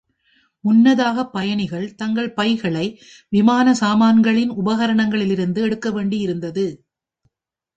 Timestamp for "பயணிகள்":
1.25-1.95